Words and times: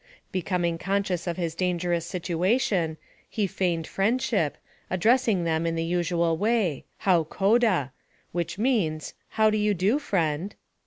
Becoming 0.31 0.79
conscious 0.79 1.27
of 1.27 1.37
his 1.37 1.53
dangerous 1.53 2.07
situation, 2.07 2.97
he 3.29 3.45
feigned 3.45 3.85
friendship, 3.85 4.57
addressing 4.89 5.43
them 5.43 5.67
in 5.67 5.75
the 5.75 5.83
usual 5.83 6.35
way," 6.37 6.85
How 7.05 7.25
koda?" 7.25 7.91
which 8.31 8.57
means, 8.57 9.13
How 9.37 9.51
do 9.51 9.57
you 9.59 9.75
do, 9.75 9.99
friend 9.99 10.55